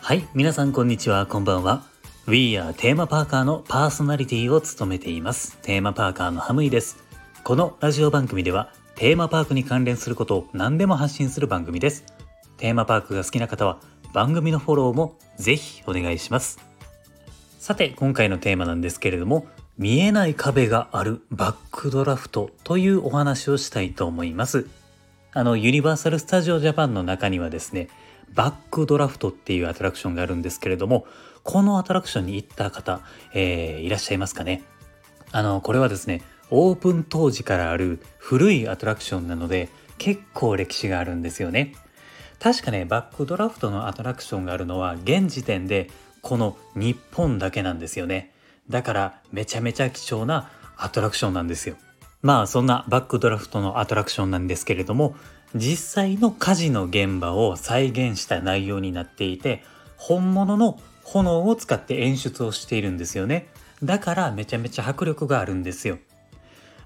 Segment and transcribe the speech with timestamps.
[0.00, 1.84] はい、皆さんこんにちは、こんばんは。
[2.26, 5.56] We are テーマパーカーのパーソナリティを務めています。
[5.62, 6.98] テーマパーカーのハムイです。
[7.44, 12.04] このラジオ番組ではテーマパークに関連することを何でも発信する番組です。
[12.58, 13.78] テーマパークが好きな方は
[14.12, 16.58] 番組のフォローもぜひお願いします。
[17.58, 19.46] さて、今回のテーマなんですけれども、
[19.78, 24.66] 見えない壁があるバックドラフトというお話をしたいと思います。
[25.34, 27.88] あの、ユニバーサル・スタジオ・ジャパンの中にはですね、
[28.34, 31.06] バックドラフトっていうアトラクションがあるんですけれども、
[31.42, 33.00] このアトラクションに行った方、
[33.32, 34.62] えーいらっしゃいますかね？
[35.30, 41.74] あの、これはですね、オープン当時からある古いアトラクションなので、結構歴史があるんですよね。
[42.38, 45.88] 確かね、バックドラフトのアトラクションがあるのは、現時点で
[46.20, 48.34] この日本だけなんですよね。
[48.68, 51.76] だから、めちゃめちゃ貴重なアトラクションなんですよ。
[52.22, 55.14] まあそんなバックドラフトのアトラクションなんですけれども
[55.54, 59.62] 実際の火事の現場を再現した内容になっていて
[59.96, 63.48] 本物の炎を使って演出をしているんですよね。
[63.82, 65.98] だからめちゃめちゃ迫力があるんですよ。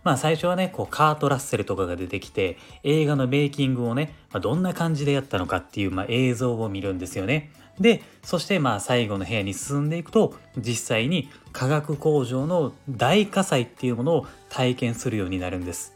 [0.06, 7.50] まあ最初はねこうカート・ラッセルとかが出てきて映画のメイキングをね、まあ、どんな感じでやったのかっていう、まあ、映像を見るんですよね。
[7.80, 15.92] でそしてまあ最後の部屋に進んでいくと実際に化学工場の大火災っていうものを体験するようになるんです。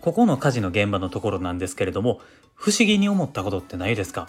[0.00, 2.20] ここの火事の現場のところなんですけれども
[2.54, 4.28] 不思議に思ったことってないですか？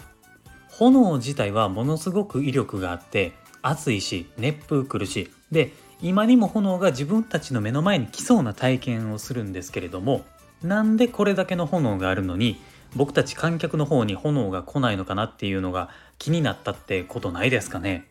[0.70, 5.72] 炎自体はものすごく威力があって熱いし熱風来るしで
[6.02, 10.24] 今にも炎が自分たちの目の前に来そうな体験をするんですけれども
[10.62, 12.60] なんでこれだけの炎があるのに
[12.96, 18.08] 僕たち観客の方に炎が来ないのかなっていうのが気になったってことないですかね。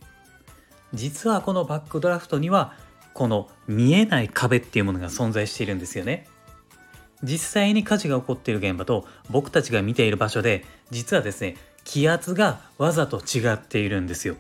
[0.94, 2.74] 実はこのバックドラフトには
[3.14, 6.28] この見えない壁っていうものが存在しているんですよね。
[7.22, 14.38] 実際に火事が起こっている現場と僕たちが見ている場所で実はですね気圧がわざと違っているんですよ。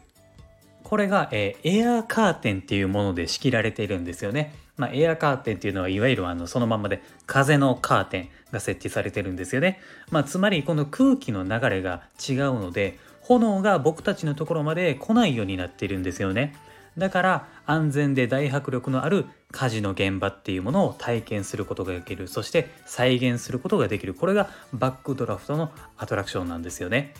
[0.89, 4.55] これが、えーエアーカーテンっていうもので仕切られているんですよね。
[4.75, 9.79] まあ、エアーカーテンっていうのはいわゆるあのそのままで風のカーテンが設置されてるんですよね。
[10.09, 16.55] まあ、つまりこの空気の流れが違うので炎が僕たちのところまで来ないようになっているんですよね。
[16.97, 27.13] だから安全で大迫力のある火事の現場っていうものを体験することができるそして再現することができるこれがバックドラフトのアトラクションなんですよね。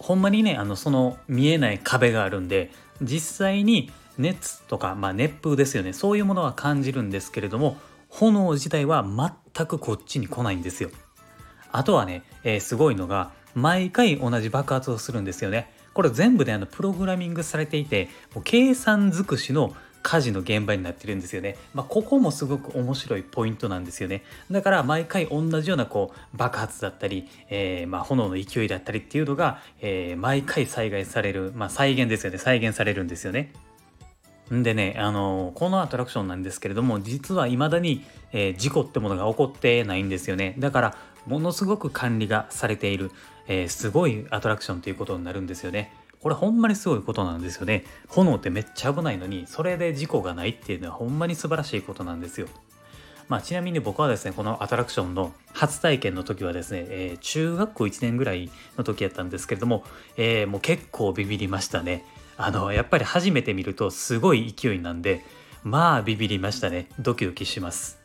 [0.00, 2.70] ほんまにねあのその見えない壁があるんで
[3.02, 5.92] 実際に熱とか、まあ、熱風ですよね。
[5.92, 7.76] そういうものは感じるんですけれども
[8.08, 10.90] 炎自体は全くこっちに来ないんですよ。
[11.70, 15.70] あとはね、えーすごいのが毎回同じ爆発をするんですよね。
[15.92, 21.56] これ全部であのプログラミングされていてもう計算尽くしの火事の現場になってるんですよね。
[21.74, 24.22] まあ、ここもすごく面白いポイントなんですよね。
[24.50, 32.38] だから毎回同じようなこう爆発だったり、えーまあ炎の勢いだったりっていうのが、えー毎回再現される、まあ、再現ですよね。
[32.38, 33.52] 再現されるんですよね。
[34.54, 40.96] んでね、あのこのアトラクションなんですけれども実は未だに、えー事故ってものが起こってないんですよねだから
[41.26, 43.10] ものすごく管理がされている、
[43.46, 45.92] えーすごいアトラクションということになるんですよね
[46.22, 47.84] これほんまにすごいことなんですよね。
[48.08, 52.46] 炎ってめっちゃ危ないのにそれで事故がないっていうのはほんまに素晴らしいことなんですよ。
[53.28, 59.84] まあ、ちなみに僕はですねこのアトラクションの初体験の時はですね、えー中学校1年ぐらいの時やったんですけれども、
[60.16, 62.04] えーもう結構ビビりましたね。
[62.36, 65.24] あのやっぱり初めて見るとすごい勢いなんで
[65.62, 66.88] まあビビりましたね。
[66.98, 67.98] ドキドキします。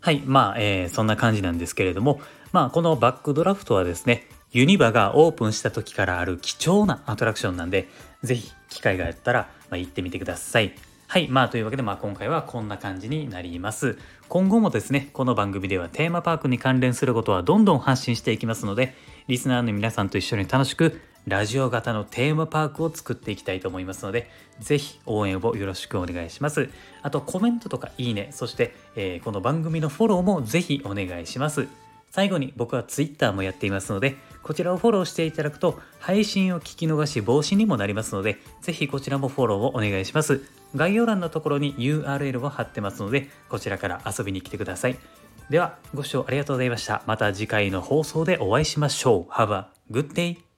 [0.00, 2.20] はいまあ、えーそんな感じなんですけれども
[2.52, 7.88] まあこのバックドラフトはですねユニバがオープンした時からある貴重なアトラクションなんで
[8.22, 10.74] ぜひ機会があったら、ま、行ってみてください
[11.10, 11.26] はい。
[11.26, 13.98] まあ、というわけで、まあ、今回はこんな感じになります。
[14.28, 18.94] 今後もですね、この番組ではテーマパークに関連することはどんどん発信していきますので、
[19.26, 24.30] リスナーの皆さんと一緒に楽しく、ラジオ型のテーマパークを作っていきたいと思いますので、
[24.60, 26.68] ぜひ応援をよろしくお願いします。
[27.02, 31.89] あと、コメントとかいいね、そして、えーこの番組のフォローもぜひお願いします。
[32.10, 40.42] 最後に僕は Twitter もやっていますので、こちらをフォローしていただくと配信を聞き逃し防止にもなりますので、ぜひこちらもフォローをお願いします。
[40.74, 44.98] 概要欄のところに URL を貼ってますので、こちらから遊びに来てください。
[45.48, 47.02] では、ご視聴ありがとうございました。
[47.06, 49.32] また次回の放送でお会いしましょう。
[49.32, 50.49] Have a good day!